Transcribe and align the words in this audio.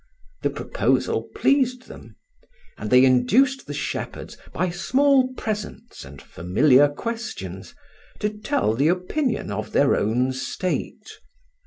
The 0.41 0.49
proposal 0.49 1.29
pleased 1.35 1.87
them; 1.87 2.15
and 2.75 2.89
they 2.89 3.05
induced 3.05 3.67
the 3.67 3.73
shepherds, 3.75 4.35
by 4.51 4.71
small 4.71 5.31
presents 5.35 6.03
and 6.03 6.19
familiar 6.19 6.87
questions, 6.89 7.75
to 8.17 8.29
tell 8.31 8.73
the 8.73 8.87
opinion 8.87 9.51
of 9.51 9.73
their 9.73 9.95
own 9.95 10.33
state. 10.33 11.19